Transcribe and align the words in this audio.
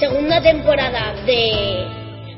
Segunda 0.00 0.40
temporada 0.40 1.12
de 1.26 1.86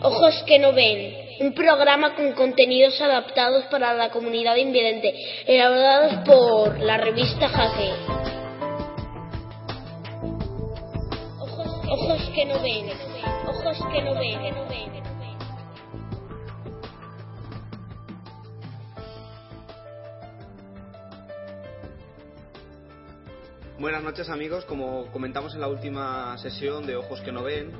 Ojos 0.02 0.43
que 0.48 0.59
no 0.59 0.73
ven. 0.73 1.15
Un 1.39 1.55
programa 1.55 2.16
con 2.16 2.33
contenidos 2.33 3.01
adaptados 3.01 3.66
para 3.66 3.95
la 3.95 4.11
comunidad 4.11 4.57
invidente, 4.57 5.15
elaborados 5.47 6.12
por 6.27 6.80
la 6.80 6.97
revista 6.97 7.48
Jaque. 7.48 7.93
Ojos, 11.88 12.30
que 12.35 12.45
no 12.47 12.61
ven. 12.61 13.12
Buenas 23.83 24.05
noches 24.05 24.29
amigos, 24.29 24.65
como 24.67 25.11
comentamos 25.11 25.55
en 25.55 25.61
la 25.61 25.67
última 25.67 26.39
sesión 26.39 26.87
de 26.87 26.95
Ojos 26.95 27.21
que 27.23 27.33
no 27.33 27.43
ven, 27.43 27.73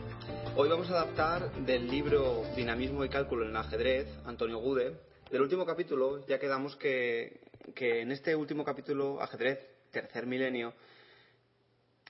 hoy 0.57 0.69
vamos 0.69 0.91
a 0.91 0.95
adaptar 0.95 1.53
del 1.65 1.89
libro 1.89 2.43
Dinamismo 2.57 3.05
y 3.05 3.09
Cálculo 3.09 3.45
en 3.45 3.51
el 3.51 3.57
ajedrez, 3.57 4.09
Antonio 4.25 4.59
Gude, 4.59 4.97
del 5.31 5.43
último 5.43 5.65
capítulo, 5.65 6.27
ya 6.27 6.41
quedamos 6.41 6.75
que, 6.75 7.39
que 7.77 8.01
en 8.01 8.11
este 8.11 8.35
último 8.35 8.65
capítulo, 8.65 9.23
ajedrez, 9.23 9.61
tercer 9.93 10.27
milenio, 10.27 10.75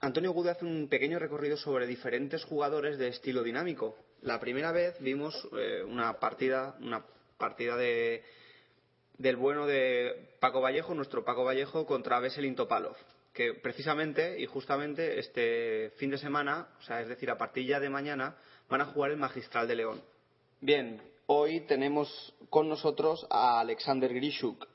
Antonio 0.01 0.33
Gude 0.33 0.53
hace 0.53 0.65
un 0.65 0.89
pequeño 0.89 1.19
recorrido 1.19 1.59
sobre 1.59 1.87
diferentes 1.87 2.45
jugadores 2.45 2.97
de 2.97 3.09
estilo 3.09 3.43
dinámico. 3.43 3.95
La 4.23 4.41
primera 4.41 4.73
vez 4.73 4.99
vimos 5.01 5.34
eh, 5.53 5.83
una 5.87 6.19
partida, 6.19 6.77
una 6.81 7.05
partida 7.37 7.77
de, 7.77 8.23
del 9.19 9.37
bueno 9.37 9.67
de 9.67 10.31
Paco 10.41 10.62
Vallejo, 10.62 10.95
nuestro 10.95 11.27
Paco 11.27 11.45
Vallejo, 11.45 11.84
contra 11.84 12.21
Veselin 12.21 12.56
Topalov 12.56 12.97
que 13.33 13.55
precisamente 13.55 14.38
y 14.38 14.47
justamente 14.47 15.19
este 15.19 15.91
fin 15.97 16.11
de 16.11 16.19
semana, 16.19 16.69
o 16.78 16.83
sea, 16.83 17.00
es 17.00 17.08
decir, 17.08 17.30
a 17.30 17.38
partir 17.38 17.66
ya 17.66 17.80
de 17.80 17.88
mañana, 17.88 18.36
van 18.69 18.83
a 18.83 18.86
jugar 18.86 19.11
el 19.11 19.16
Magistral 19.16 19.66
de 19.66 19.77
León. 19.77 20.02
Bien, 20.61 21.00
hoy 21.27 21.60
tenemos 21.60 22.34
con 22.50 22.69
nosotros 22.69 23.27
a 23.30 23.60
Alexander 23.60 24.12
Grishuk, 24.12 24.66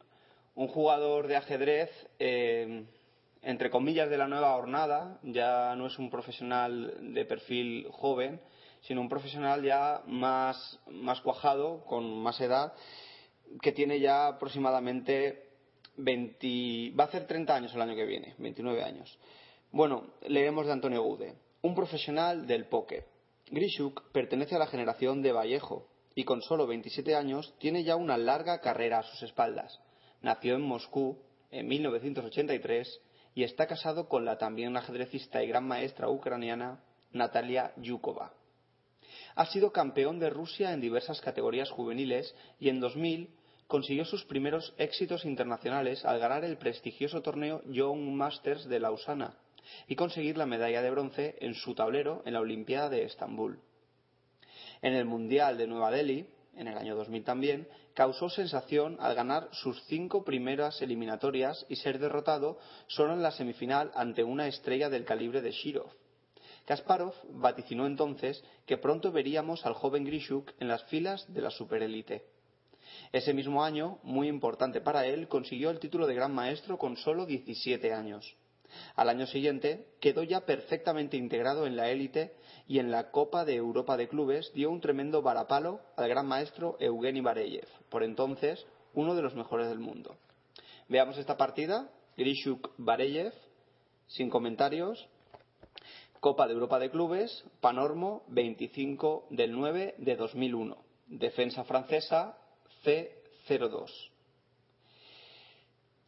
un 0.56 0.68
jugador 0.68 1.28
de 1.28 1.36
ajedrez, 1.36 1.90
eh, 2.20 2.86
entre 3.44 3.70
comillas, 3.70 4.10
de 4.10 4.18
la 4.18 4.28
nueva 4.28 4.54
jornada, 4.54 5.20
ya 5.24 5.76
no 5.76 5.88
es 5.88 5.98
un 6.00 6.10
profesional 6.10 7.14
de 7.14 7.26
perfil 7.26 7.88
joven, 7.92 8.42
sino 8.82 9.02
un 9.02 9.10
profesional 9.10 9.64
ya 9.64 10.02
más, 10.08 10.80
más 10.90 11.22
cuajado, 11.22 11.86
con 11.86 12.22
más 12.22 12.42
edad, 12.42 12.74
que 13.62 13.72
tiene 13.72 14.00
ya 14.00 14.28
aproximadamente 14.28 15.47
va 15.98 17.04
a 17.04 17.08
hacer 17.08 17.28
30 17.28 17.56
años 17.56 17.74
el 17.74 17.82
año 17.82 17.96
que 17.96 18.06
viene, 18.06 18.36
29 18.38 18.84
años. 18.84 19.18
Bueno, 19.72 20.14
leemos 20.28 20.66
de 20.66 20.74
Antonio 20.74 21.02
Gude, 21.04 21.36
un 21.62 21.76
profesional 21.76 22.48
del 22.48 22.66
póker. 22.66 23.06
Grishuk 23.50 24.12
pertenece 24.12 24.56
a 24.56 24.60
la 24.60 24.68
generación 24.68 25.22
de 25.22 25.32
Vallejo 25.32 25.88
y 26.16 26.24
con 26.24 26.42
solo 26.42 26.68
27 26.68 27.16
años 27.16 27.54
tiene 27.60 27.84
ya 27.84 27.96
una 27.96 28.18
larga 28.18 28.60
carrera 28.60 29.00
a 29.00 29.04
sus 29.04 29.24
espaldas. 29.24 29.80
Nació 30.22 30.56
en 30.56 30.62
Moscú 30.62 31.20
en 31.52 31.68
1983 31.68 33.02
y 33.36 33.44
está 33.44 33.68
casado 33.68 34.10
con 34.10 34.26
la 34.26 34.38
también 34.38 34.76
ajedrecista 34.76 35.44
y 35.44 35.48
gran 35.48 35.68
maestra 35.68 36.10
ucraniana 36.10 36.82
Natalia 37.12 37.74
Yukova. 37.78 38.34
Ha 39.36 39.46
sido 39.46 39.72
campeón 39.72 40.20
de 40.20 40.30
Rusia 40.30 40.74
en 40.74 40.82
diversas 40.82 41.22
categorías 41.22 41.70
juveniles 41.70 42.36
y 42.60 42.70
en 42.70 42.80
2000 42.80 43.37
consiguió 43.68 44.06
sus 44.06 44.24
primeros 44.26 44.74
éxitos 44.78 45.26
internacionales 45.26 46.06
al 46.06 46.20
ganar 46.20 46.44
el 46.46 46.58
prestigioso 46.58 47.22
torneo 47.22 47.62
Young 47.66 48.12
Masters 48.14 48.66
de 48.66 48.80
Lausana 48.80 49.38
y 49.88 49.96
conseguir 49.96 50.38
la 50.38 50.46
medalla 50.46 50.82
de 50.82 50.92
bronce 50.92 51.38
en 51.42 51.54
su 51.54 51.76
tablero 51.76 52.24
en 52.26 52.34
la 52.34 52.40
Olimpiada 52.40 52.90
de 52.90 53.04
Estambul. 53.04 53.60
En 54.82 54.94
el 54.94 55.06
Mundial 55.06 55.58
de 55.58 55.68
Nueva 55.68 55.92
Delhi, 55.92 56.28
en 56.56 56.68
el 56.68 56.78
año 56.78 56.96
2000 56.96 57.24
también, 57.24 57.68
causó 57.94 58.30
sensación 58.30 58.98
al 59.00 59.16
ganar 59.16 59.50
sus 59.52 59.84
cinco 59.86 60.24
primeras 60.24 60.82
eliminatorias 60.82 61.66
y 61.68 61.76
ser 61.76 62.00
derrotado 62.00 62.60
solo 62.88 63.14
en 63.14 63.22
la 63.22 63.32
semifinal 63.32 63.92
ante 63.96 64.24
una 64.24 64.48
estrella 64.48 64.90
del 64.90 65.04
calibre 65.04 65.42
de 65.42 65.52
Shirov. 65.52 65.92
Kasparov 66.66 67.14
vaticinó 67.30 67.86
entonces 67.86 68.44
que 68.66 68.78
pronto 68.78 69.12
veríamos 69.12 69.66
al 69.66 69.74
joven 69.74 70.04
Grishuk 70.04 70.52
en 70.60 70.68
las 70.68 70.84
filas 70.86 71.26
de 71.34 71.42
la 71.42 71.50
superélite. 71.50 72.37
Ese 73.12 73.34
mismo 73.34 73.64
año, 73.64 74.00
muy 74.04 74.28
importante 74.28 74.82
para 74.82 75.06
él, 75.06 75.28
consiguió 75.28 75.70
el 75.70 75.80
título 75.80 76.08
de 76.08 76.16
Gran 76.16 76.34
Maestro 76.34 76.78
con 76.78 76.98
solo 76.98 77.26
17 77.26 77.94
años. 77.94 78.36
Al 78.96 79.10
año 79.10 79.28
siguiente 79.28 79.88
quedó 80.02 80.24
ya 80.24 80.46
perfectamente 80.46 81.18
integrado 81.18 81.66
en 81.66 81.78
la 81.78 81.90
élite 81.90 82.36
y 82.68 82.80
en 82.80 82.92
la 82.92 83.12
Copa 83.12 83.46
de 83.46 83.56
Europa 83.56 83.96
de 83.96 84.10
Clubes 84.10 84.52
dio 84.54 84.70
un 84.70 84.82
tremendo 84.82 85.22
varapalo 85.22 85.80
al 85.96 86.10
gran 86.10 86.28
maestro 86.28 86.76
Eugeni 86.80 87.22
Bareyev, 87.22 87.68
por 87.90 88.04
entonces 88.04 88.66
uno 88.94 89.16
de 89.16 89.22
los 89.22 89.36
mejores 89.36 89.70
del 89.70 89.80
mundo. 89.80 90.18
Veamos 90.90 91.18
esta 91.18 91.38
partida, 91.38 91.90
Grishuk 92.18 92.72
Bareyev, 92.78 93.34
sin 94.08 94.30
comentarios. 94.30 95.08
Copa 96.20 96.48
de 96.48 96.54
Europa 96.54 96.80
de 96.80 96.90
Clubes, 96.90 97.46
Panormo, 97.62 98.24
25 98.30 99.28
del 99.30 99.52
9 99.52 99.96
de 100.00 100.16
2001. 100.16 100.78
Defensa 101.08 101.64
francesa, 101.64 102.38
C02. 102.88 103.86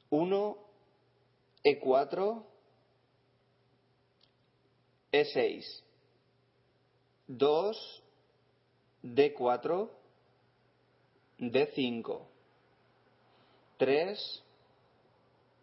1, 0.09 0.55
E4, 1.65 2.43
E6. 5.11 5.83
2, 7.27 8.01
D4, 9.03 9.89
D5. 11.39 12.21
3, 13.77 14.43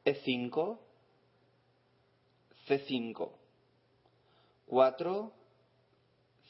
E5, 0.04 0.78
C5. 2.68 3.30
4, 4.68 5.32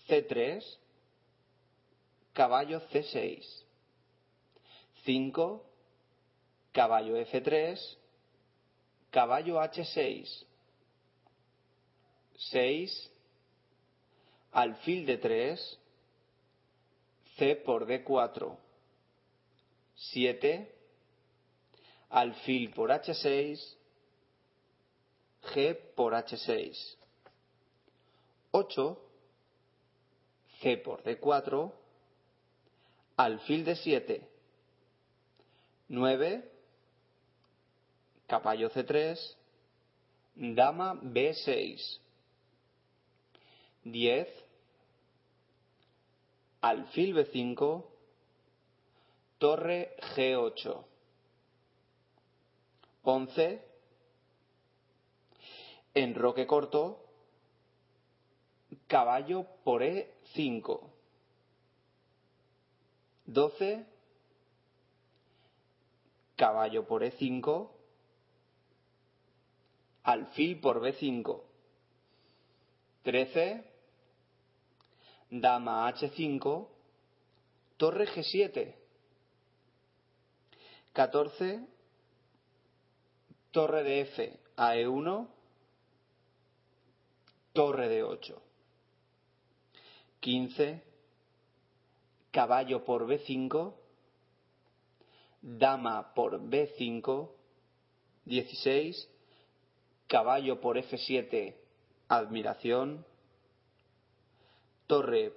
C3, 0.09 0.79
caballo 2.35 2.81
C6. 2.91 3.66
5, 5.07 5.65
caballo 6.73 7.17
F3, 7.17 7.79
caballo 9.11 9.61
H6, 9.61 10.45
6, 12.51 13.11
alfil 14.51 15.07
de 15.07 15.17
3, 15.19 15.79
C 17.37 17.57
por 17.57 17.87
D4, 17.87 18.59
7, 19.95 20.75
alfil 22.11 22.71
por 22.75 22.91
H6, 22.91 23.77
G 25.55 25.75
por 25.95 26.15
H6, 26.15 26.97
8, 28.51 29.03
C 30.61 30.77
por 30.79 31.05
D4, 31.05 31.73
alfil 33.17 33.65
de 33.65 33.77
7, 33.77 34.36
9, 35.89 36.43
caballo 38.27 38.69
C3, 38.71 39.37
dama 40.55 40.95
B6, 40.95 42.01
10, 43.85 44.27
alfil 46.61 47.15
B5, 47.15 47.85
torre 49.39 49.97
G8, 50.15 50.85
11, 53.03 53.63
enroque 55.95 56.47
corto, 56.47 57.05
caballo 58.89 59.47
por 59.63 59.83
E5, 59.83 60.81
12, 63.27 63.96
caballo 66.37 66.87
por 66.87 67.03
E5, 67.03 67.71
alfil 70.05 70.61
por 70.61 70.81
B5, 70.81 71.43
13, 73.03 73.65
dama 75.31 75.91
H5, 75.93 76.69
torre 77.77 78.07
G7, 78.07 78.75
14, 80.93 81.67
torre 83.51 83.83
de 83.83 84.01
F 84.01 84.41
a 84.57 84.75
E1, 84.75 85.29
torre 87.53 87.89
de 87.89 88.03
8, 88.03 88.43
15, 90.21 90.83
caballo 92.31 92.85
por 92.85 93.07
B5, 93.07 93.86
dama 95.47 96.13
por 96.13 96.41
B5, 96.41 97.31
16, 98.25 99.09
caballo 100.09 100.61
por 100.61 100.77
F7, 100.77 101.55
admiración, 102.09 103.07
torre 104.89 105.33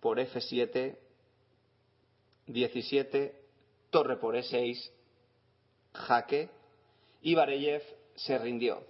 por 0.00 0.20
F7, 0.20 0.96
17, 2.46 3.42
torre 3.90 4.16
por 4.18 4.36
E6, 4.36 4.90
jaque, 5.92 6.50
y 7.20 7.34
Bareyev 7.34 7.82
se 8.14 8.38
rindió. 8.38 8.86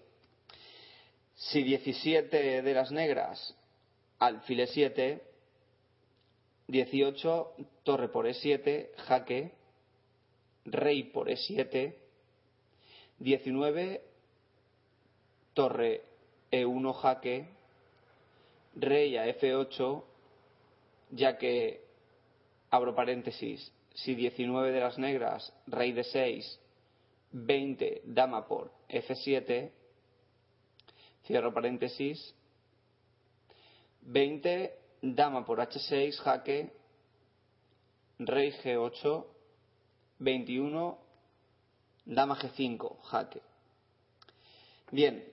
Si 1.35 1.63
17 1.63 2.61
de 2.61 2.75
las 2.75 2.93
negras, 2.93 3.57
alfil 4.19 4.61
E7, 4.61 5.23
18, 6.67 7.55
torre 7.85 8.09
por 8.09 8.27
E7, 8.27 8.95
jaque, 8.97 9.58
rey 10.73 11.05
por 11.05 11.29
E7, 11.29 11.95
19, 13.19 14.03
torre 15.55 16.03
E1 16.51 16.93
jaque, 16.95 17.49
rey 18.77 19.17
a 19.17 19.27
F8, 19.27 20.05
ya 21.11 21.37
que, 21.37 21.85
abro 22.71 22.95
paréntesis, 22.95 23.73
si 23.95 24.15
19 24.15 24.73
de 24.73 24.81
las 24.81 24.99
negras, 24.99 25.53
rey 25.67 25.93
de 25.93 26.05
6, 26.05 26.61
20, 27.33 28.03
dama 28.05 28.47
por 28.47 28.71
F7, 28.89 29.71
cierro 31.27 31.53
paréntesis, 31.53 32.35
20, 34.03 34.79
dama 35.03 35.45
por 35.45 35.59
H6, 35.59 36.17
jaque, 36.19 36.73
rey 38.19 38.53
G8, 38.53 39.27
21, 40.19 40.99
dama 42.05 42.37
G5, 42.37 43.03
jaque. 43.03 43.41
Bien, 44.91 45.25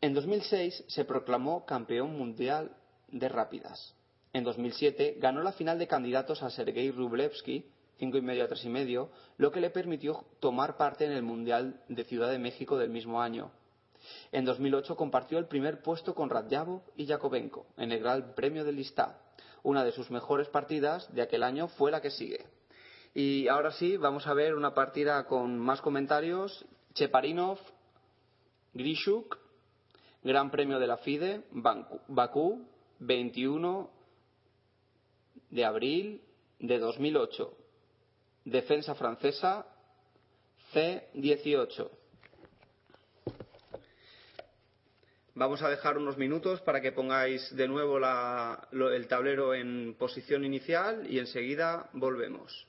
en 0.00 0.14
2006 0.14 0.84
se 0.88 1.04
proclamó 1.04 1.66
campeón 1.66 2.16
mundial 2.16 2.76
de 3.08 3.28
rápidas. 3.28 3.94
En 4.32 4.44
2007 4.44 5.16
ganó 5.18 5.42
la 5.42 5.52
final 5.52 5.78
de 5.78 5.86
candidatos 5.86 6.42
a 6.42 6.50
Sergei 6.50 6.90
Rublevsky, 6.90 7.66
5 7.98 8.16
y 8.16 8.22
medio 8.22 8.44
a 8.44 8.48
3 8.48 8.64
y 8.64 8.68
medio, 8.68 9.10
lo 9.36 9.52
que 9.52 9.60
le 9.60 9.70
permitió 9.70 10.24
tomar 10.40 10.76
parte 10.76 11.04
en 11.04 11.12
el 11.12 11.22
Mundial 11.22 11.80
de 11.88 12.04
Ciudad 12.04 12.30
de 12.30 12.38
México 12.38 12.78
del 12.78 12.90
mismo 12.90 13.20
año. 13.20 13.50
En 14.32 14.44
2008 14.44 14.96
compartió 14.96 15.38
el 15.38 15.46
primer 15.46 15.82
puesto 15.82 16.14
con 16.14 16.30
Radjabov 16.30 16.82
y 16.96 17.04
Yakovenko 17.04 17.66
en 17.76 17.92
el 17.92 18.00
Gran 18.00 18.34
Premio 18.34 18.64
del 18.64 18.76
Listá. 18.76 19.20
Una 19.62 19.84
de 19.84 19.92
sus 19.92 20.10
mejores 20.10 20.48
partidas 20.48 21.12
de 21.14 21.22
aquel 21.22 21.42
año 21.42 21.68
fue 21.68 21.90
la 21.90 22.00
que 22.00 22.10
sigue. 22.10 22.44
Y 23.14 23.46
ahora 23.48 23.72
sí, 23.72 23.96
vamos 23.96 24.26
a 24.26 24.34
ver 24.34 24.54
una 24.54 24.72
partida 24.74 25.26
con 25.26 25.58
más 25.58 25.82
comentarios. 25.82 26.64
Cheparinov, 26.94 27.58
Grishuk, 28.72 29.38
Gran 30.22 30.50
Premio 30.50 30.78
de 30.78 30.86
la 30.86 30.96
FIDE, 30.96 31.44
Bakú, 31.50 32.66
21 33.00 33.90
de 35.50 35.64
abril 35.64 36.22
de 36.58 36.78
2008. 36.78 37.56
Defensa 38.44 38.94
francesa, 38.94 39.66
C18. 40.72 41.90
Vamos 45.34 45.62
a 45.62 45.68
dejar 45.68 45.98
unos 45.98 46.16
minutos 46.16 46.60
para 46.62 46.80
que 46.80 46.92
pongáis 46.92 47.54
de 47.56 47.68
nuevo 47.68 47.98
el 47.98 49.08
tablero 49.08 49.54
en 49.54 49.96
posición 49.98 50.44
inicial 50.44 51.10
y 51.10 51.18
enseguida 51.18 51.90
volvemos. 51.92 52.66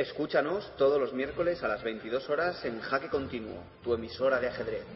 Escúchanos 0.00 0.74
todos 0.78 0.98
los 0.98 1.12
miércoles 1.12 1.62
a 1.62 1.68
las 1.68 1.82
22 1.82 2.30
horas 2.30 2.64
en 2.64 2.80
Jaque 2.80 3.10
Continuo, 3.10 3.62
tu 3.82 3.92
emisora 3.92 4.40
de 4.40 4.48
ajedrez. 4.48 4.86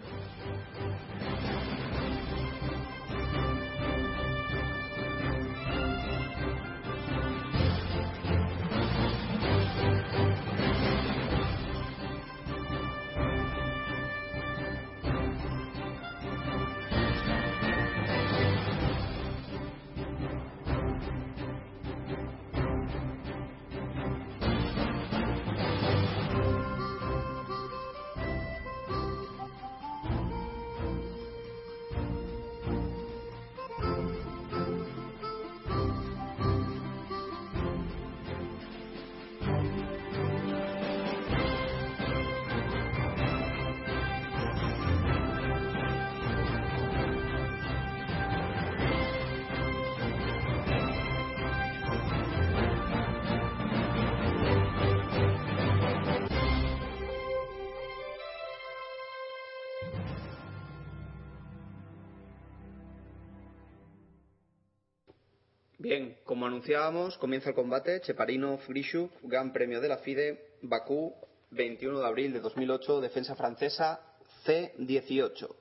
Bien, 65.97 66.19
como 66.25 66.45
anunciábamos, 66.45 67.17
comienza 67.19 67.51
el 67.51 67.55
combate. 67.55 68.01
Cheparino 68.01 68.59
Grishuk, 68.67 69.13
Gran 69.23 69.53
Premio 69.53 69.81
de 69.81 69.87
la 69.87 69.99
FIDE, 69.99 70.57
Bakú, 70.63 71.15
21 71.53 72.01
de 72.01 72.05
abril 72.05 72.33
de 72.33 72.41
2008, 72.41 73.01
defensa 73.01 73.37
francesa, 73.37 74.01
C18. 74.45 75.55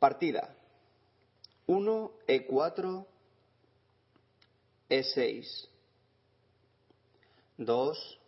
Partida. 0.00 0.52
1, 1.68 2.12
E4, 2.26 3.06
E6. 4.90 5.68
2, 7.56 8.18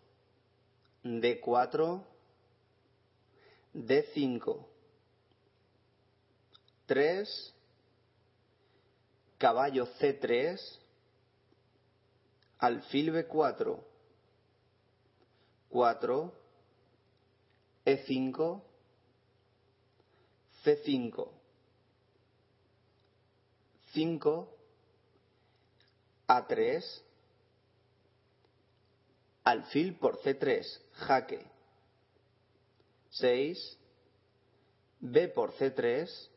D4, 1.02 2.04
D5. 3.74 4.66
3, 6.86 7.53
caballo 9.44 9.86
C3, 10.00 10.56
alfil 12.60 13.12
B4, 13.12 13.76
4, 15.68 16.32
E5, 17.84 18.62
C5, 20.64 21.28
5, 23.92 24.48
A3, 26.26 27.02
alfil 29.44 29.98
por 29.98 30.18
C3, 30.22 30.80
jaque, 31.06 31.44
6, 33.10 33.78
B 35.00 35.28
por 35.28 35.52
C3, 35.52 36.33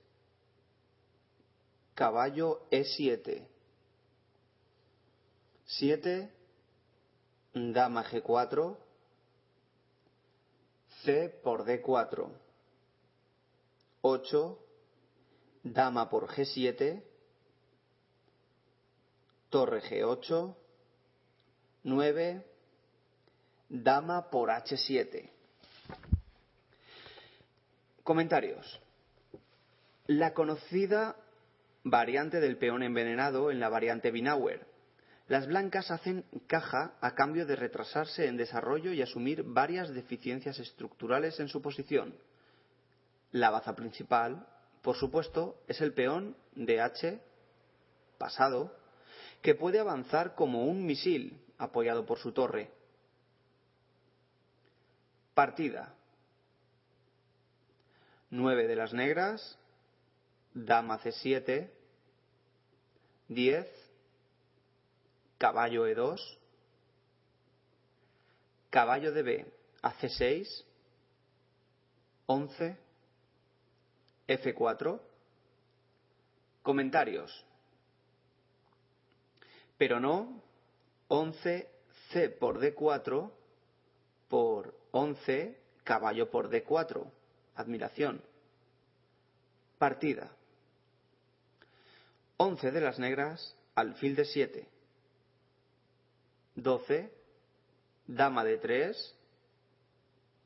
caballo 1.97 2.67
E7. 2.69 3.41
7, 5.65 6.29
dama 7.73 8.03
G4, 8.03 8.77
C 11.03 11.29
por 11.43 11.65
D4. 11.65 12.29
8, 14.01 14.59
dama 15.63 16.07
por 16.07 16.27
G7, 16.27 17.01
torre 19.49 19.81
G8, 19.81 20.55
9, 21.83 22.45
dama 23.69 24.29
por 24.29 24.49
H7. 24.49 25.31
Comentarios. 28.03 28.79
La 30.05 30.33
conocida 30.35 31.15
variante 31.89 32.39
del 32.39 32.57
peón 32.57 32.83
envenenado 32.83 33.51
en 33.51 33.59
la 33.59 33.69
variante 33.69 34.11
Binauer. 34.11 34.67
Las 35.27 35.47
blancas 35.47 35.91
hacen 35.91 36.25
caja 36.47 36.93
a 37.01 37.13
cambio 37.13 37.45
de 37.45 37.55
retrasarse 37.55 38.27
en 38.27 38.37
desarrollo 38.37 38.93
y 38.93 39.01
asumir 39.01 39.43
varias 39.43 39.93
deficiencias 39.93 40.57
estructurales 40.59 41.39
en 41.39 41.49
su 41.49 41.61
posición. 41.61 42.15
La 43.31 43.49
baza 43.49 43.75
principal, 43.75 44.47
por 44.81 44.95
supuesto, 44.95 45.61
es 45.67 45.81
el 45.81 45.93
peón 45.93 46.37
de 46.55 46.79
H 46.79 47.21
pasado, 48.17 48.73
que 49.41 49.53
puede 49.53 49.79
avanzar 49.79 50.33
como 50.33 50.65
un 50.65 50.85
misil 50.85 51.41
apoyado 51.57 52.05
por 52.05 52.19
su 52.19 52.31
torre. 52.31 52.71
Partida. 55.33 55.93
9 58.29 58.67
de 58.67 58.75
las 58.75 58.93
negras, 58.93 59.57
dama 60.53 60.99
C7, 60.99 61.69
10, 63.29 63.67
caballo 65.37 65.87
E2, 65.87 66.19
caballo 68.69 69.11
de 69.11 69.23
B 69.23 69.45
a 69.81 69.93
C6, 69.93 70.63
11, 72.27 72.77
F4. 74.27 74.99
Comentarios. 76.61 77.45
Pero 79.77 79.99
no 79.99 80.41
11 81.07 81.69
C 82.11 82.29
por 82.29 82.59
D4 82.59 83.31
por 84.27 84.77
11 84.91 85.57
caballo 85.83 86.29
por 86.29 86.49
D4. 86.49 87.09
Admiración. 87.55 88.21
Partida. 89.77 90.36
11 92.37 92.71
de 92.71 92.81
las 92.81 92.99
negras, 92.99 93.55
alfil 93.75 94.15
de 94.15 94.25
7. 94.25 94.67
12, 96.55 97.11
dama 98.07 98.43
de 98.43 98.57
3, 98.57 99.15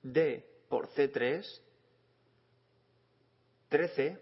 D 0.04 0.46
por 0.70 0.90
C3, 0.90 1.46
13, 3.70 4.20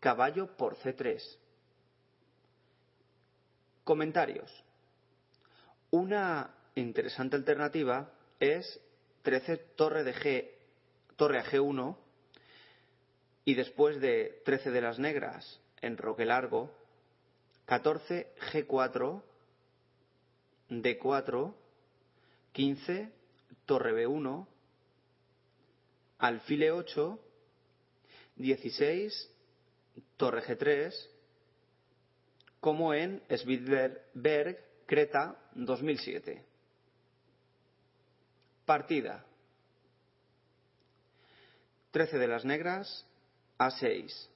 caballo 0.00 0.56
por 0.56 0.76
C3. 0.76 1.20
Comentarios. 3.84 4.64
Una 5.90 6.54
interesante 6.74 7.36
alternativa 7.36 8.10
es 8.38 8.80
13 9.22 9.56
torre 9.76 10.04
de 10.04 10.14
G, 10.14 10.50
torre 11.16 11.38
a 11.38 11.44
G1 11.44 11.96
y 13.44 13.54
después 13.54 14.00
de 14.00 14.40
13 14.44 14.70
de 14.70 14.80
las 14.80 14.98
negras 14.98 15.60
en 15.80 15.98
roque 15.98 16.24
largo, 16.24 16.70
14 17.66 18.26
G4, 18.52 19.22
D4, 20.68 21.54
15 22.52 23.12
torre 23.66 23.92
B1, 23.92 24.46
alfil 26.18 26.70
8, 26.70 27.18
16 28.36 29.30
torre 30.16 30.42
G3, 30.42 30.92
como 32.60 32.94
en 32.94 33.22
Spitzberg, 33.28 34.58
Creta 34.86 35.36
2007. 35.54 36.44
Partida. 38.64 39.24
13 41.90 42.18
de 42.18 42.28
las 42.28 42.44
negras, 42.44 43.06
A6. 43.58 44.28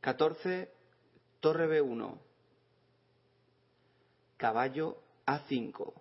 14, 0.00 0.70
torre 1.40 1.66
B1. 1.66 2.18
Caballo 4.36 5.02
A5. 5.26 5.92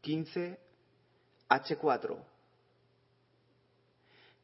15, 0.00 0.58
H4. 1.48 2.24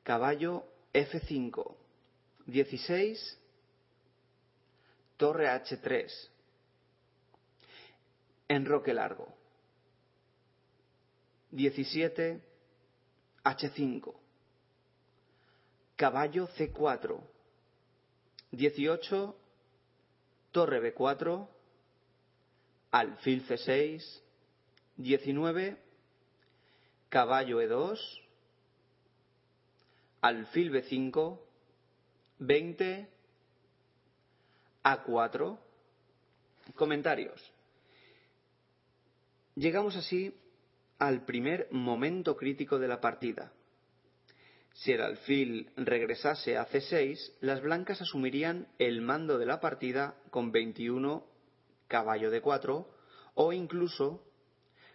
Caballo 0.02 0.64
F5. 0.92 1.74
16, 2.46 3.38
torre 5.16 5.46
H3. 5.46 6.28
Enroque 8.48 8.92
largo. 8.92 9.36
17, 11.50 12.40
H5. 13.42 14.14
Caballo 15.94 16.48
C4. 16.48 17.39
18, 18.52 19.34
torre 20.50 20.94
B4, 20.94 21.48
alfil 22.90 23.46
C6, 23.46 24.20
19, 24.96 25.76
caballo 27.08 27.60
E2, 27.62 27.98
alfil 30.20 30.72
B5, 30.72 31.38
20, 32.38 33.08
A4. 34.84 35.58
Comentarios. 36.74 37.52
Llegamos 39.56 39.96
así 39.96 40.34
al 40.98 41.24
primer 41.24 41.68
momento 41.70 42.36
crítico 42.36 42.78
de 42.78 42.88
la 42.88 43.00
partida. 43.00 43.52
Si 44.80 44.92
el 44.92 45.02
alfil 45.02 45.70
regresase 45.76 46.56
a 46.56 46.66
C6, 46.66 47.34
las 47.40 47.60
blancas 47.60 48.00
asumirían 48.00 48.66
el 48.78 49.02
mando 49.02 49.36
de 49.36 49.44
la 49.44 49.60
partida 49.60 50.14
con 50.30 50.52
21 50.52 51.22
caballo 51.86 52.30
de 52.30 52.40
4 52.40 52.88
o 53.34 53.52
incluso 53.52 54.24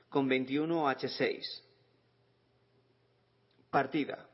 con 0.09 0.27
21 0.27 0.89
H6. 0.89 1.61
Partida. 3.69 4.27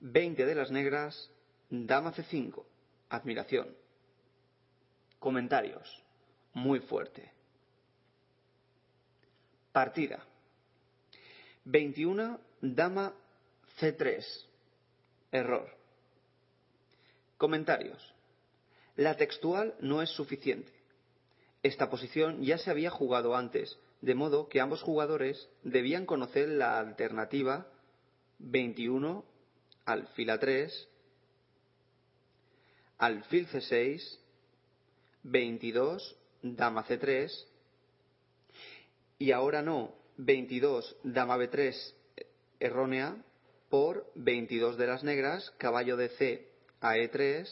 20 0.00 0.46
de 0.46 0.54
las 0.54 0.70
negras, 0.70 1.30
dama 1.68 2.14
C5. 2.14 2.64
Admiración. 3.10 3.76
Comentarios. 5.18 6.02
Muy 6.54 6.80
fuerte. 6.80 7.30
Partida. 9.70 10.24
21 11.66 12.47
Dama 12.60 13.14
C3. 13.80 14.24
Error. 15.32 15.68
Comentarios. 17.36 18.14
La 18.96 19.16
textual 19.16 19.74
no 19.80 20.02
es 20.02 20.10
suficiente. 20.10 20.72
Esta 21.62 21.88
posición 21.90 22.42
ya 22.42 22.58
se 22.58 22.70
había 22.70 22.90
jugado 22.90 23.36
antes, 23.36 23.78
de 24.00 24.14
modo 24.14 24.48
que 24.48 24.60
ambos 24.60 24.82
jugadores 24.82 25.48
debían 25.62 26.06
conocer 26.06 26.48
la 26.48 26.78
alternativa 26.78 27.66
21 28.38 29.24
alfil 29.84 30.28
A3, 30.28 30.86
alfil 32.98 33.48
C6, 33.48 34.18
22 35.22 36.16
dama 36.42 36.84
C3 36.86 37.30
y 39.18 39.32
ahora 39.32 39.62
no 39.62 39.94
22 40.16 40.96
dama 41.02 41.36
B3 41.36 41.94
errónea 42.60 43.16
por 43.68 44.10
22 44.14 44.76
de 44.76 44.86
las 44.86 45.04
negras, 45.04 45.52
caballo 45.58 45.96
de 45.96 46.08
C 46.10 46.48
a 46.80 46.96
E3, 46.96 47.46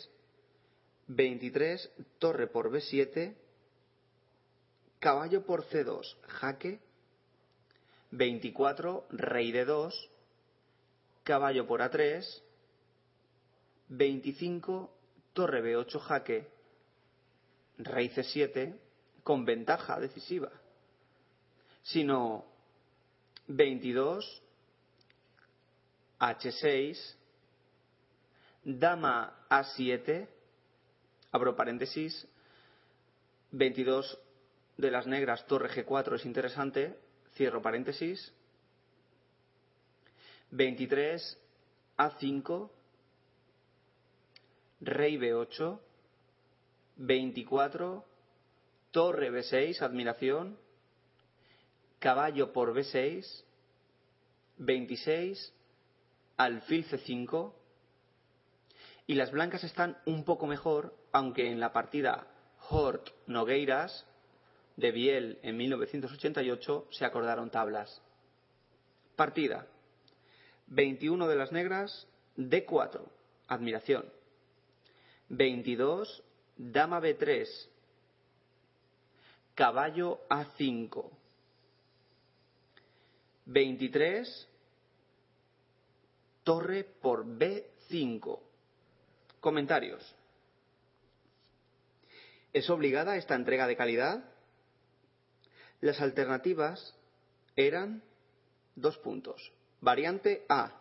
23 1.09 1.91
torre 2.19 2.47
por 2.47 2.71
B7, 2.71 3.35
caballo 4.99 5.45
por 5.45 5.65
C2, 5.69 6.17
jaque, 6.27 6.81
24 8.11 9.07
rey 9.11 9.53
de 9.53 9.65
2, 9.65 10.11
caballo 11.23 11.67
por 11.67 11.81
A3, 11.81 12.25
25 13.89 14.91
torre 15.33 15.63
B8 15.63 16.01
jaque, 16.01 16.49
rey 17.79 18.09
C7, 18.09 18.75
con 19.23 19.45
ventaja 19.45 20.01
decisiva, 20.01 20.51
sino 21.83 22.45
22 23.49 24.43
H6, 26.19 27.17
dama 28.65 29.47
A7, 29.49 30.27
abro 31.33 31.55
paréntesis, 31.55 32.27
22 33.53 34.19
de 34.77 34.91
las 34.91 35.07
negras, 35.07 35.47
torre 35.47 35.69
G4 35.71 36.17
es 36.17 36.25
interesante, 36.25 36.99
cierro 37.35 37.63
paréntesis, 37.63 38.33
23 40.51 41.39
A5, 41.99 42.71
rey 44.81 45.17
B8, 45.17 45.81
24, 46.97 48.05
torre 48.91 49.31
B6, 49.31 49.83
admiración, 49.83 50.59
caballo 51.99 52.53
por 52.53 52.75
B6, 52.75 53.45
26, 54.59 55.53
alfil 56.37 56.87
C5, 56.89 57.53
y 59.07 59.15
las 59.15 59.31
blancas 59.31 59.63
están 59.65 59.97
un 60.05 60.25
poco 60.25 60.47
mejor, 60.47 60.97
aunque 61.13 61.51
en 61.51 61.61
la 61.61 61.73
partida 61.73 62.27
Hort 62.71 63.11
Nogueiras 63.27 64.07
de 64.77 64.91
Biel 64.91 65.39
en 65.43 65.57
1988 65.57 66.89
se 66.91 67.05
acordaron 67.05 67.51
tablas. 67.51 68.03
Partida. 69.15 69.67
21 70.67 71.29
de 71.29 71.37
las 71.37 71.53
negras, 71.53 72.09
D4, 72.37 73.01
admiración. 73.47 74.05
22, 75.29 76.23
dama 76.57 77.01
B3, 77.01 77.49
caballo 79.55 80.21
A5. 80.29 81.11
23, 83.47 84.49
torre 86.47 86.85
por 86.85 87.27
B5. 87.27 88.39
Comentarios. 89.41 90.15
¿Es 92.53 92.71
obligada 92.71 93.17
esta 93.17 93.35
entrega 93.35 93.67
de 93.67 93.77
calidad? 93.77 94.25
Las 95.81 96.01
alternativas 96.01 96.95
eran 97.57 98.01
dos 98.77 98.97
puntos. 98.99 99.53
Variante 99.81 100.47
A. 100.49 100.73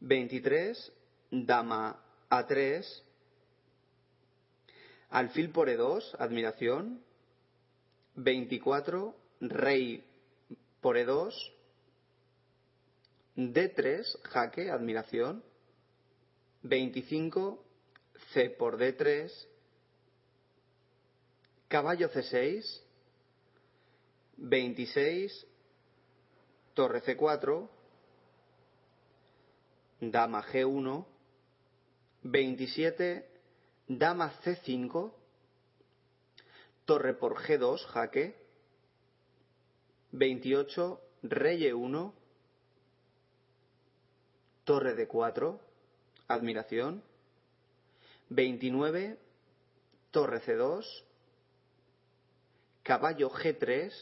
23, 0.00 0.92
dama 1.30 2.02
A3, 2.28 2.84
alfil 5.10 5.50
por 5.52 5.68
E2, 5.68 6.16
admiración. 6.18 7.00
24, 8.16 9.14
rey 9.40 10.04
por 10.80 10.96
E2. 10.96 11.59
D3, 13.48 14.22
jaque, 14.22 14.70
admiración. 14.70 15.42
25, 16.62 17.64
C 18.32 18.50
por 18.50 18.78
D3. 18.78 19.30
Caballo 21.68 22.10
C6. 22.10 22.82
26, 24.40 25.46
torre 26.72 27.02
C4, 27.02 27.68
dama 30.00 30.42
G1, 30.42 31.04
27, 32.22 33.28
dama 33.86 34.32
C5, 34.42 35.12
torre 36.86 37.12
por 37.14 37.36
G2, 37.36 37.86
jaque, 37.92 38.34
28, 40.12 41.00
rey 41.24 41.70
E1, 41.70 42.12
torre 44.70 44.94
D4, 44.94 45.58
admiración, 46.28 47.02
29, 48.28 49.18
torre 50.12 50.40
C2, 50.42 50.86
caballo 52.84 53.30
G3, 53.30 53.92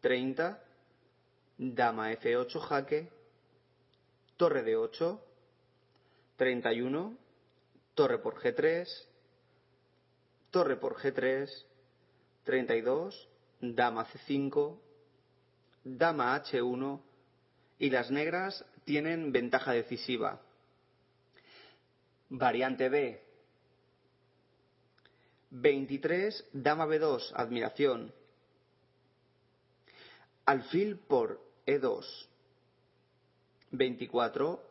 30, 0.00 0.64
dama 1.58 2.10
F8 2.12 2.58
jaque, 2.58 3.10
torre 4.38 4.62
de 4.62 4.76
8, 4.76 5.20
31, 6.38 7.18
torre 7.92 8.18
por 8.20 8.40
G3, 8.40 8.88
torre 10.50 10.76
por 10.76 10.96
G3, 10.96 11.66
32, 12.44 13.28
dama 13.60 14.06
C5, 14.06 14.78
dama 15.84 16.34
H1 16.42 17.02
y 17.78 17.90
las 17.90 18.10
negras 18.10 18.64
tienen 18.88 19.32
ventaja 19.32 19.72
decisiva. 19.72 20.40
Variante 22.30 22.88
B. 22.88 23.22
23, 25.50 26.48
dama 26.54 26.86
B2, 26.86 27.32
admiración. 27.34 28.14
Alfil 30.46 30.96
por 30.96 31.38
E2. 31.66 32.02
24. 33.72 34.62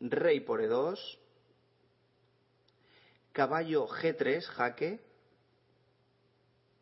Rey 0.00 0.40
por 0.40 0.60
E2. 0.60 0.98
Caballo 3.30 3.86
G3, 3.86 4.42
jaque. 4.46 5.00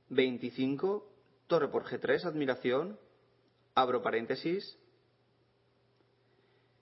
25. 0.09 1.07
Torre 1.49 1.69
por 1.69 1.85
G3, 1.85 2.25
admiración. 2.25 2.99
Abro 3.75 4.01
paréntesis. 4.01 4.79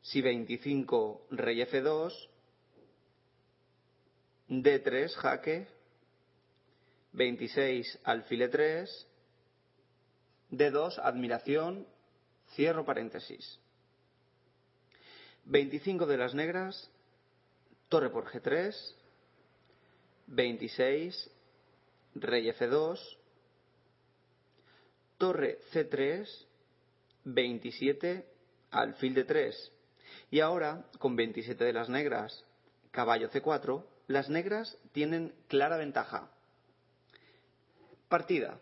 Si 0.03 0.21
25, 0.21 1.27
rey 1.31 1.63
F2. 1.63 2.29
D3, 4.49 5.15
jaque. 5.15 5.69
26, 7.13 8.01
alfil 8.05 8.43
E3. 8.43 8.89
D2, 10.51 10.99
admiración. 10.99 11.87
Cierro 12.55 12.85
paréntesis. 12.85 13.61
25 15.51 16.07
de 16.07 16.17
las 16.17 16.35
negras, 16.35 16.91
torre 17.89 18.11
por 18.11 18.27
G3, 18.27 18.75
26, 20.29 21.31
rey 22.15 22.47
F2, 22.51 23.01
torre 25.19 25.59
C3, 25.73 26.29
27, 27.25 28.25
alfil 28.71 29.15
de 29.15 29.25
3. 29.25 29.73
Y 30.31 30.41
ahora, 30.41 30.85
con 30.99 31.17
27 31.17 31.65
de 31.65 31.73
las 31.73 31.89
negras, 31.89 32.45
caballo 32.93 33.31
C4, 33.31 33.85
las 34.07 34.29
negras 34.29 34.77
tienen 34.93 35.35
clara 35.49 35.77
ventaja. 35.77 36.31
Partida. 38.09 38.61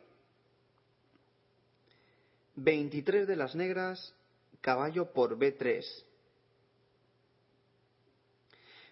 23 2.56 3.26
de 3.26 3.36
las 3.36 3.54
negras, 3.54 4.14
caballo 4.60 5.12
por 5.12 5.38
B3. 5.38 5.84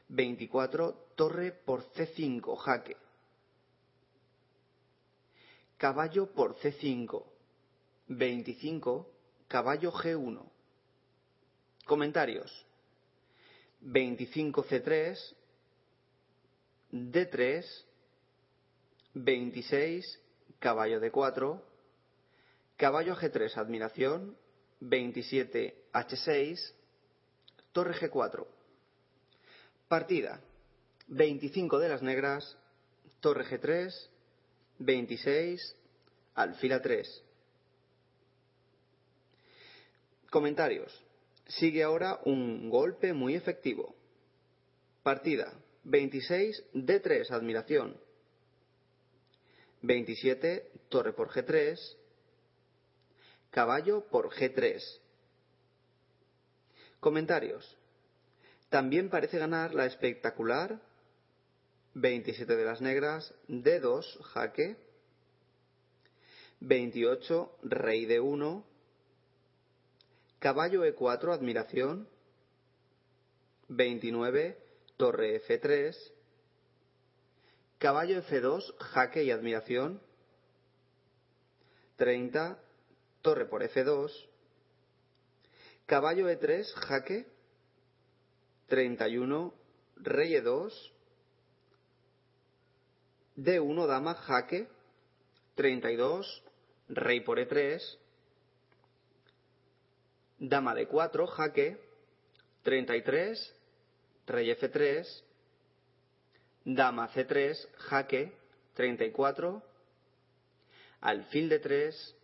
24, 0.08 0.92
torre 1.16 1.52
por 1.52 1.82
C5, 1.92 2.56
jaque. 2.56 2.96
Caballo 5.78 6.32
por 6.32 6.56
C5. 6.56 7.24
25, 8.08 9.10
caballo 9.48 9.92
G1. 9.92 10.42
Comentarios. 11.84 12.65
25 13.80 14.64
C3, 14.64 15.34
D3, 16.92 17.64
26, 19.14 20.20
caballo 20.58 21.00
D4, 21.00 21.60
Caballo 22.76 23.16
G3, 23.16 23.56
admiración. 23.56 24.36
27, 24.80 25.88
H6. 25.92 26.74
Torre 27.72 27.94
G4. 27.94 28.46
Partida. 29.88 30.40
25 31.08 31.78
de 31.78 31.88
las 31.88 32.02
negras. 32.02 32.58
Torre 33.20 33.44
G3. 33.46 33.94
26, 34.78 35.76
alfil 36.34 36.72
A3. 36.72 37.22
Comentarios. 40.28 41.05
Sigue 41.46 41.82
ahora 41.82 42.20
un 42.24 42.68
golpe 42.70 43.12
muy 43.12 43.34
efectivo. 43.34 43.94
Partida. 45.02 45.52
26, 45.84 46.64
D3, 46.74 47.30
admiración. 47.30 47.96
27, 49.82 50.70
torre 50.88 51.12
por 51.12 51.30
G3 51.30 51.78
caballo 53.56 54.06
por 54.10 54.28
G3. 54.28 54.82
Comentarios. 57.00 57.78
También 58.68 59.08
parece 59.08 59.38
ganar 59.38 59.72
la 59.72 59.86
espectacular 59.86 60.82
27 61.94 62.54
de 62.54 62.64
las 62.66 62.82
negras, 62.82 63.34
D2, 63.48 64.04
jaque, 64.24 64.76
28, 66.60 67.58
rey 67.62 68.04
de 68.04 68.20
1, 68.20 68.66
caballo 70.38 70.84
E4, 70.84 71.32
admiración, 71.32 72.08
29, 73.68 74.58
torre 74.96 75.42
F3, 75.42 75.96
caballo 77.78 78.22
F2, 78.22 78.76
jaque 78.78 79.24
y 79.24 79.30
admiración, 79.30 80.00
30, 81.96 82.58
torre 83.22 83.46
por 83.46 83.62
F2, 83.62 84.12
caballo 85.86 86.28
E3, 86.28 86.72
jaque, 86.74 87.26
31, 88.68 89.54
rey 89.96 90.32
E2, 90.34 90.72
D1, 93.36 93.86
dama, 93.86 94.14
jaque. 94.14 94.68
32, 95.56 96.42
rey 96.88 97.20
por 97.20 97.38
E3. 97.38 97.80
Dama 100.38 100.74
de 100.74 100.86
4, 100.86 101.26
jaque. 101.26 101.78
33, 102.62 103.54
rey 104.26 104.50
F3. 104.50 105.22
Dama 106.64 107.08
C3, 107.08 107.68
jaque. 107.88 108.32
34. 108.74 109.62
Alfil 111.00 111.48
de 111.48 111.58
3. 111.58 112.16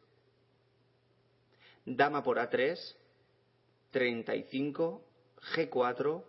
Dama 1.87 2.22
por 2.22 2.38
A3. 2.38 2.77
35. 3.90 5.05
G4. 5.55 6.25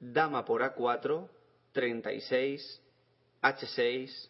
Dama 0.00 0.44
por 0.44 0.62
A4. 0.62 1.28
36. 1.72 2.82
H6. 3.40 4.28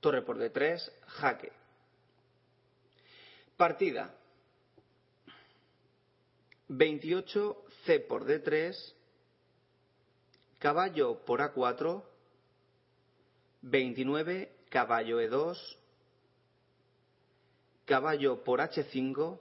Torre 0.00 0.22
por 0.22 0.38
D3. 0.38 0.90
Jaque. 1.06 1.52
Partida. 3.56 4.14
28 6.72 7.64
C 7.84 7.98
por 7.98 8.24
D3, 8.24 8.94
caballo 10.60 11.24
por 11.24 11.40
A4, 11.40 12.04
29 13.62 14.52
caballo 14.70 15.20
E2, 15.20 15.58
caballo 17.86 18.44
por 18.44 18.60
H5, 18.60 19.40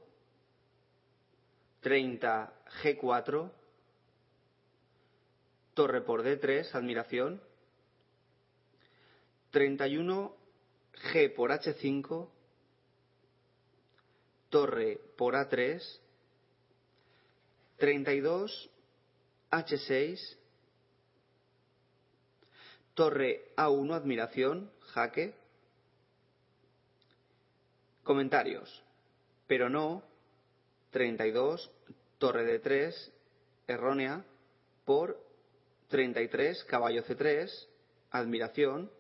30 1.82 2.54
G4, 2.82 3.52
torre 5.76 6.02
por 6.02 6.24
D3, 6.24 6.74
admiración, 6.74 7.40
31 9.52 10.36
G 11.14 11.36
por 11.36 11.52
H5, 11.52 12.28
torre 14.50 15.00
por 15.16 15.36
A3, 15.36 16.00
32 17.80 18.70
H6, 19.52 20.38
torre 22.94 23.54
A1 23.56 23.94
admiración, 23.94 24.72
jaque. 24.94 25.34
Comentarios. 28.04 28.84
Pero 29.48 29.70
no, 29.70 30.04
32, 30.92 31.72
torre 32.18 32.44
de 32.44 32.60
3, 32.60 33.14
errónea, 33.68 34.24
por 34.86 35.20
33, 35.88 36.64
caballo 36.66 37.04
C3, 37.04 37.50
admiración. 38.12 38.92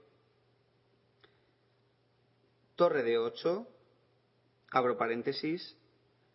Torre 2.75 3.03
de 3.03 3.17
8, 3.17 3.67
abro 4.71 4.97
paréntesis, 4.97 5.75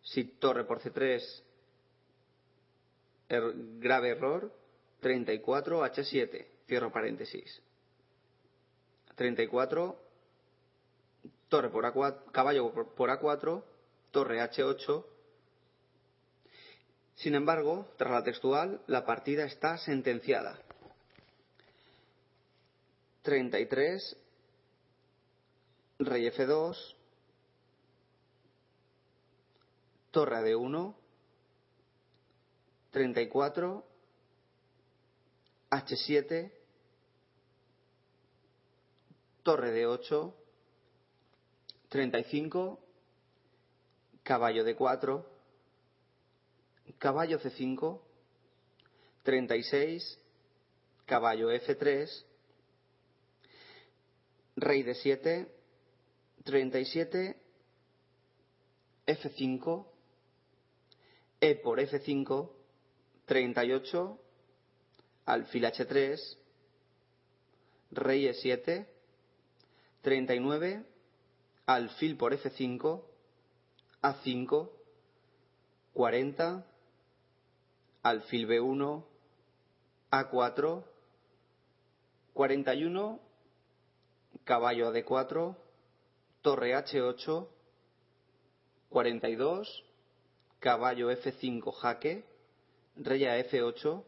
si 0.03 0.25
torre 0.25 0.65
por 0.65 0.79
C3, 0.79 1.44
grave 3.27 4.09
error, 4.09 4.51
34, 5.01 5.83
H7, 5.85 6.45
cierro 6.67 6.91
paréntesis. 6.91 7.61
34, 9.15 9.99
torre 11.47 11.69
por 11.69 11.85
A4, 11.85 12.31
caballo 12.31 12.71
por 12.71 13.09
A4, 13.09 13.63
torre 14.11 14.41
H8. 14.41 15.05
Sin 17.15 17.35
embargo, 17.35 17.87
tras 17.97 18.11
la 18.11 18.23
textual, 18.23 18.81
la 18.87 19.05
partida 19.05 19.45
está 19.45 19.77
sentenciada. 19.77 20.59
33, 23.21 24.17
rey 25.99 26.27
F2, 26.27 26.95
torre 30.11 30.53
D1, 30.53 30.95
34, 32.95 33.83
H7, 35.69 36.51
torre 39.43 39.71
de 39.71 39.85
8, 39.85 40.33
35, 41.89 42.79
caballo 44.23 44.63
de 44.63 44.77
4, 44.77 45.25
caballo 46.97 47.37
C5, 47.41 47.99
36, 49.23 50.17
caballo 51.05 51.51
F3, 51.51 52.23
rey 54.55 54.83
de 54.83 54.95
7, 54.95 55.51
37, 56.45 57.35
F5, 59.05 59.85
E 61.41 61.55
por 61.55 61.77
F5, 61.81 62.55
38, 63.25 64.19
alfil 65.25 65.65
H3, 65.65 66.37
rey 67.91 68.29
E7, 68.29 68.85
39, 70.01 70.83
alfil 71.65 72.17
por 72.17 72.33
F5, 72.33 73.01
A5, 74.01 74.69
40, 75.93 76.65
alfil 78.03 78.47
B1, 78.47 79.03
A4, 80.11 80.83
41, 82.33 83.19
caballo 84.43 84.93
D4, 84.93 85.55
torre 86.41 86.75
H8, 86.75 87.47
42, 88.89 89.83
caballo 90.59 91.09
F5 91.09 91.73
jaque, 91.81 92.34
rey 92.95 93.25
a 93.25 93.39
F8, 93.39 94.03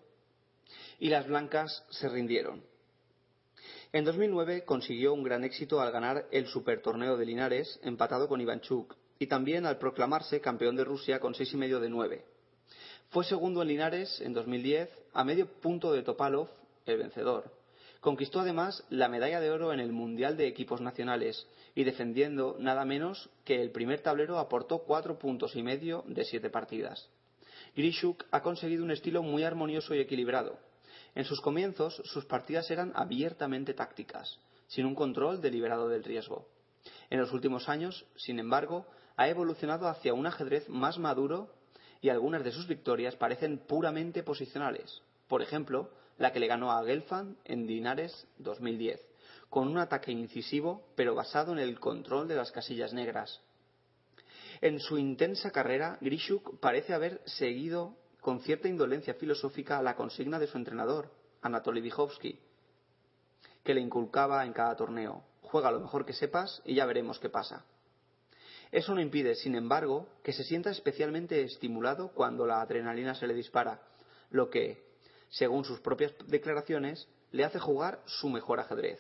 y 1.00 1.10
las 1.10 1.28
blancas 1.28 1.84
se 1.89 2.10
rindieron. 2.10 2.63
En 3.93 4.04
2009 4.04 4.65
consiguió 4.65 5.13
un 5.13 5.23
gran 5.23 5.43
éxito 5.43 5.80
al 5.80 5.91
ganar 5.91 6.28
el 6.32 6.47
Supertorneo 6.47 7.17
de 7.17 7.26
Linares, 7.26 7.80
empatado 7.84 8.28
con 8.28 8.41
Ivanchuk, 8.41 8.95
y 9.19 9.28
también 9.28 9.65
al 9.65 9.78
proclamarse 9.78 10.41
campeón 10.41 10.76
de 10.76 10.84
Rusia 10.84 11.19
con 11.19 11.34
seis 11.34 11.54
y 11.54 11.58
medio 11.58 11.80
de 11.80 11.89
nueve. 11.89 12.26
Fue 13.10 13.23
segundo 13.23 13.62
en 13.62 13.69
Linares 13.69 14.19
en 14.21 14.34
2010, 14.34 14.89
a 15.13 15.23
medio 15.23 15.47
punto 15.47 15.93
de 15.93 16.04
Topalov, 16.04 16.50
el 16.86 16.97
vencedor. 16.97 17.52
Conquistó 18.02 18.41
además 18.41 18.84
la 18.89 19.08
medalla 19.08 19.39
de 19.39 19.50
oro 19.50 19.73
en 19.73 19.80
el 19.80 19.91
Mundial 19.91 20.38
de 20.38 20.47
Equipos 20.47 20.82
Nacionales 20.82 21.47
y 21.73 21.84
defendiendo 21.84 22.58
nada 22.60 22.86
menos 22.86 23.30
que 23.43 23.62
el 23.62 23.71
primer 23.71 24.02
tablero 24.02 24.38
aportó 24.38 24.80
cuatro 24.80 25.17
puntos 25.17 25.56
y 25.56 25.63
medio 25.63 26.04
de 26.08 26.26
siete 26.26 26.50
partidas. 26.50 27.10
Grishuk 27.77 28.25
ha 28.31 28.41
conseguido 28.41 28.83
un 28.83 28.91
estilo 28.91 29.23
muy 29.23 29.43
armonioso 29.43 29.95
y 29.95 29.99
equilibrado, 29.99 30.59
en 31.17 31.25
sus 31.25 31.41
comienzos, 31.41 31.95
sus 32.05 32.25
partidas 32.25 32.69
eran 32.69 32.91
abiertamente 32.95 33.73
tácticas, 33.73 34.37
sin 34.67 34.85
un 34.85 34.93
control 34.93 35.41
deliberado 35.41 35.89
del 35.89 36.03
riesgo. 36.03 36.47
En 37.09 37.19
los 37.19 37.33
últimos 37.33 37.69
años, 37.69 38.05
sin 38.17 38.37
embargo, 38.37 38.85
ha 39.15 39.27
evolucionado 39.27 39.87
hacia 39.87 40.13
un 40.13 40.27
ajedrez 40.27 40.69
más 40.69 40.99
maduro 40.99 41.51
y 42.01 42.09
algunas 42.09 42.43
de 42.43 42.51
sus 42.51 42.67
victorias 42.67 43.15
parecen 43.15 43.57
puramente 43.57 44.21
posicionales. 44.21 45.01
Por 45.27 45.41
ejemplo, 45.41 45.89
la 46.19 46.31
que 46.31 46.39
le 46.39 46.45
ganó 46.45 46.71
a 46.71 46.83
Gelfand 46.83 47.37
en 47.45 47.65
Dinares 47.65 48.27
2010, 48.37 49.01
con 49.49 49.67
un 49.69 49.79
ataque 49.79 50.11
incisivo 50.11 50.83
pero 50.95 51.15
basado 51.15 51.51
en 51.51 51.57
el 51.57 51.79
control 51.79 52.27
de 52.27 52.35
las 52.35 52.51
casillas 52.51 52.93
negras. 52.93 53.41
En 54.62 54.80
su 54.80 54.98
intensa 54.98 55.52
carrera, 55.52 55.98
Grishuk 56.02 56.60
parece 56.60 56.93
haber 56.93 57.22
seguido 57.26 57.96
con 58.22 58.41
cierta 58.41 58.67
indolencia 58.67 59.13
filosófica 59.13 59.82
la 59.82 59.96
consigna 59.96 60.39
de 60.39 60.48
su 60.48 60.58
entrenador, 60.58 61.12
Anatoly 61.41 61.82
Dijovsky, 61.82 62.39
que 63.63 63.74
le 63.74 63.82
inculcaba 63.82 64.46
en 64.46 64.54
cada 64.54 64.76
torneo. 64.76 65.24
Juega 65.41 65.72
lo 65.72 65.80
mejor 65.80 66.06
que 66.06 66.13
sepas 66.13 66.62
y 66.65 66.76
ya 66.76 66.86
veremos 66.86 67.20
qué 67.20 67.30
pasa. 67.30 67.65
Eso 68.72 68.93
no 68.93 69.00
impide, 69.00 69.36
sin 69.36 69.56
embargo, 69.56 70.10
que 70.24 70.34
se 70.34 70.43
sienta 70.43 70.72
especialmente 70.72 71.41
estimulado 71.41 72.10
cuando 72.10 72.46
la 72.46 72.60
adrenalina 72.60 73.15
se 73.15 73.28
le 73.28 73.34
dispara, 73.34 73.82
lo 74.30 74.50
que, 74.50 74.84
según 75.30 75.63
sus 75.63 75.80
propias 75.80 76.12
declaraciones, 76.26 77.08
le 77.32 77.46
hace 77.46 77.60
jugar 77.60 78.02
su 78.06 78.28
mejor 78.28 78.60
ajedrez. 78.60 79.00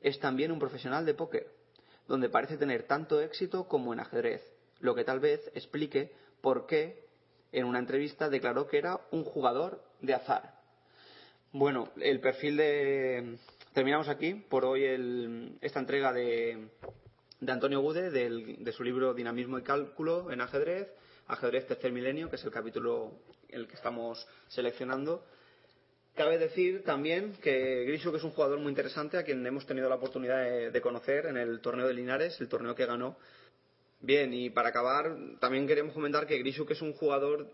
Es 0.00 0.18
también 0.18 0.52
un 0.52 0.58
profesional 0.58 1.06
de 1.06 1.14
póker, 1.14 1.50
donde 2.08 2.28
parece 2.28 2.58
tener 2.58 2.82
tanto 2.82 3.20
éxito 3.20 3.68
como 3.68 3.94
en 3.94 4.00
ajedrez, 4.00 4.42
lo 4.80 4.94
que 4.94 5.04
tal 5.04 5.20
vez 5.20 5.50
explique 5.54 6.12
por 6.40 6.66
qué 6.66 7.04
en 7.52 7.64
una 7.64 7.78
entrevista 7.78 8.28
declaró 8.28 8.66
que 8.66 8.78
era 8.78 9.00
un 9.10 9.24
jugador 9.24 9.82
de 10.00 10.14
azar. 10.14 10.54
Bueno, 11.52 11.90
el 12.00 12.20
perfil 12.20 12.56
de... 12.56 13.36
Terminamos 13.72 14.08
aquí 14.08 14.34
por 14.34 14.64
hoy 14.64 14.84
esta 15.60 15.80
entrega 15.80 16.12
de, 16.12 16.68
Antonio 17.46 17.80
Gude 17.80 18.10
de 18.10 18.72
su 18.72 18.82
libro 18.82 19.14
Dinamismo 19.14 19.58
y 19.58 19.62
Cálculo 19.62 20.32
en 20.32 20.40
ajedrez, 20.40 20.88
Ajedrez 21.28 21.66
Tercer 21.66 21.92
Milenio, 21.92 22.28
que 22.28 22.36
es 22.36 22.44
el 22.44 22.50
capítulo 22.50 23.12
el 23.48 23.68
que 23.68 23.74
estamos 23.74 24.26
seleccionando. 24.48 25.24
Cabe 26.14 26.38
decir 26.38 26.82
también 26.84 27.34
que 27.40 27.84
Grisuk 27.84 28.16
es 28.16 28.24
un 28.24 28.32
jugador 28.32 28.58
muy 28.58 28.70
interesante 28.70 29.16
a 29.16 29.22
quien 29.22 29.46
hemos 29.46 29.64
tenido 29.64 29.88
la 29.88 29.94
oportunidad 29.94 30.70
de, 30.70 30.80
conocer 30.80 31.26
en 31.26 31.36
el 31.36 31.60
torneo 31.60 31.86
de 31.86 31.94
Linares, 31.94 32.40
el 32.40 32.48
torneo 32.48 32.74
que 32.74 32.86
ganó. 32.86 33.16
Bien, 34.00 34.32
y 34.32 34.48
para 34.48 34.70
acabar, 34.70 35.14
también 35.40 35.66
queremos 35.66 35.92
comentar 35.92 36.26
que 36.26 36.38
Grisuk 36.38 36.70
es 36.70 36.80
un 36.80 36.94
jugador, 36.94 37.50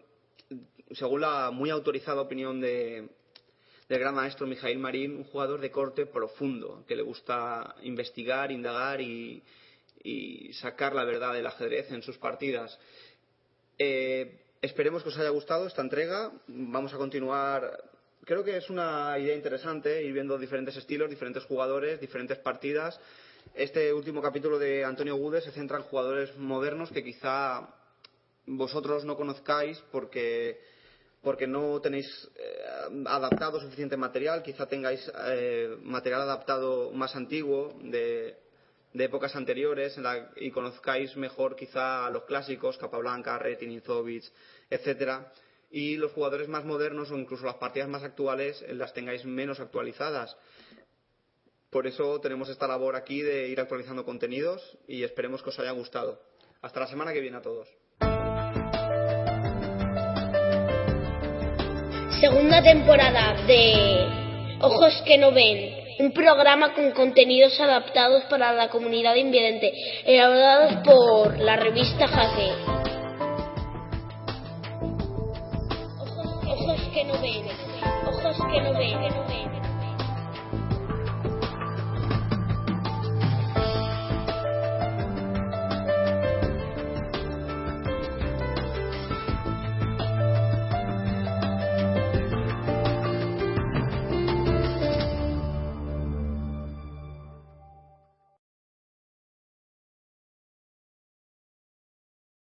según 0.93 1.23
la 1.23 1.51
muy 1.51 1.71
autorizada 1.71 2.21
opinión 2.21 2.61
de, 2.61 3.09
del 3.89 3.99
gran 3.99 4.15
maestro 4.15 4.47
Mijail 4.47 4.79
Marín, 4.79 5.17
un 5.17 5.25
jugador 5.25 5.61
de 5.61 5.73
corte 5.73 6.07
profundo, 6.07 6.85
que 6.87 6.95
le 6.95 7.03
gusta 7.03 7.75
investigar, 7.83 8.53
indagar 8.53 9.01
y, 9.01 9.43
sacar 10.53 10.95
la 10.95 11.03
verdad 11.03 11.35
del 11.35 11.49
ajedrez 11.49 11.91
en 11.91 12.01
sus 12.01 12.17
partidas. 12.17 12.79
Eh, 13.77 14.41
esperemos 14.63 15.03
que 15.03 15.09
os 15.09 15.19
haya 15.19 15.31
gustado 15.31 15.67
esta 15.67 15.83
entrega. 15.83 16.31
Vamos 16.47 16.95
a 16.95 16.97
continuar 16.97 17.77
creo 18.27 18.45
que 18.45 18.57
es 18.57 18.69
una 18.69 19.17
idea 19.19 19.35
interesante 19.35 20.03
ir 20.03 20.13
viendo 20.13 20.37
diferentes 20.37 20.77
estilos, 20.77 21.09
diferentes 21.09 21.45
jugadores, 21.45 22.01
diferentes 22.01 22.39
partidas. 22.39 23.01
Este 23.55 23.93
último 23.93 24.21
capítulo 24.21 24.59
de 24.59 24.85
Antonio 24.85 25.17
Gude 25.17 25.41
se 25.41 25.53
centra 25.53 25.79
en 25.79 25.85
jugadores 25.85 26.37
modernos 26.37 26.91
que 26.91 27.03
quizá 27.03 27.69
vosotros 28.47 29.05
no 29.05 29.17
conozcáis 29.17 29.83
porque, 29.91 30.61
porque 31.23 31.47
no 31.47 31.81
tenéis 31.81 32.07
eh, 32.37 33.05
adaptado 33.07 33.61
suficiente 33.61 33.97
material, 33.97 34.43
quizá 34.43 34.67
tengáis 34.67 35.01
eh, 35.29 35.77
material 35.83 36.23
adaptado 36.23 36.93
más 36.93 37.17
antiguo 37.17 37.79
de, 37.83 38.37
de 38.93 39.05
épocas 39.05 39.35
anteriores 39.37 39.99
y 40.37 40.51
conozcáis 40.51 41.17
mejor 41.17 41.57
quizá 41.57 42.07
a 42.07 42.11
los 42.11 42.25
clásicos, 42.25 42.79
Capablanca, 42.79 43.39
Retin, 43.39 43.73
Izovic, 43.73 44.25
etcétera 44.71 45.33
y 45.71 45.97
los 45.97 46.13
jugadores 46.13 46.49
más 46.49 46.65
modernos 46.65 47.11
o 47.11 47.19
incluso 47.19 47.45
las 47.45 47.57
partidas 47.57 47.89
más 47.89 48.03
actuales 48.03 48.63
eh, 48.63 48.75
las 48.75 48.93
tengáis 48.93 49.25
menos 49.25 49.61
actualizadas. 49.61 50.37
Por 51.71 51.87
eso 51.87 52.21
tenemos 52.21 52.49
esta 52.49 52.69
labor 52.69 52.97
aquí 52.97 53.23
de 53.23 53.49
ir 53.49 53.61
actualizando 53.61 54.05
contenidos 54.05 54.79
y 54.87 55.03
esperemos 55.03 55.43
que 55.43 55.51
os 55.51 55.59
haya 55.59 55.73
gustado. 55.73 56.21
Hasta 56.63 56.81
la 56.81 56.87
semana 56.87 57.13
que 57.13 57.21
viene 57.21 57.37
a 57.37 57.43
todos. 57.43 57.69
Segunda 62.21 62.63
temporada 62.63 63.47
de 63.47 64.27
Ojos 64.61 65.03
que 65.07 65.19
no 65.19 65.33
ven, 65.33 65.85
un 65.99 66.13
programa 66.13 66.73
con 66.75 66.93
contenidos 66.93 67.61
adaptados 67.61 68.25
para 68.25 68.53
la 68.53 68.71
comunidad 68.71 69.15
invidente, 69.17 69.71
elaborados 70.07 70.77
por 70.83 71.39
la 71.39 71.57
revista 71.57 72.09
Jaque. 72.09 72.53
ojos 76.57 76.81
que 76.91 77.05
no 77.05 77.21
ven, 77.21 77.45
que 78.51 79.11
no 79.11 79.27
ven. 79.27 79.56